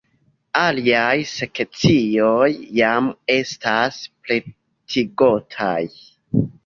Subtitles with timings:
[0.59, 2.47] Aliaj sekcioj
[2.79, 5.79] jam estas pretigotaj.